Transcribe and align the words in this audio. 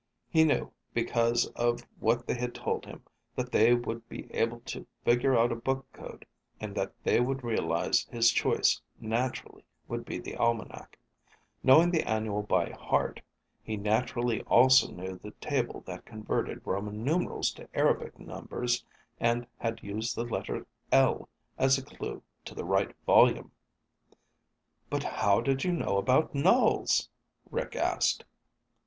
He 0.29 0.43
knew, 0.43 0.71
because 0.95 1.45
of 1.51 1.81
what 1.99 2.25
they 2.25 2.33
had 2.33 2.55
told 2.55 2.87
him, 2.87 3.03
that 3.35 3.51
they 3.51 3.75
would 3.75 4.09
be 4.09 4.33
able 4.33 4.61
to 4.61 4.87
figure 5.05 5.37
out 5.37 5.51
a 5.51 5.55
book 5.55 5.85
code 5.93 6.25
and 6.59 6.73
that 6.73 6.95
they 7.03 7.19
would 7.19 7.43
realize 7.43 8.05
his 8.09 8.31
choice 8.31 8.81
naturally 8.99 9.63
would 9.87 10.03
be 10.03 10.17
the 10.17 10.35
Almanac. 10.35 10.97
Knowing 11.61 11.91
the 11.91 12.01
annual 12.01 12.41
by 12.41 12.71
heart, 12.71 13.21
he 13.61 13.77
naturally 13.77 14.41
also 14.47 14.87
knew 14.91 15.19
the 15.19 15.33
table 15.39 15.81
that 15.85 16.03
converted 16.07 16.65
Roman 16.65 17.03
numerals 17.03 17.51
to 17.51 17.69
Arabic 17.75 18.17
numbers 18.17 18.83
and 19.19 19.45
had 19.59 19.83
used 19.83 20.15
the 20.15 20.25
letter 20.25 20.65
L 20.91 21.29
as 21.59 21.77
a 21.77 21.83
clue 21.85 22.23
to 22.45 22.55
the 22.55 22.65
right 22.65 22.91
volume. 23.05 23.51
"But 24.89 25.03
how 25.03 25.41
did 25.41 25.63
you 25.63 25.71
know 25.73 25.97
about 25.99 26.33
nulls?" 26.33 27.07
Rick 27.51 27.75
asked. 27.75 28.25